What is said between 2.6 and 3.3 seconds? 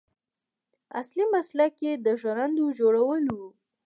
جوړول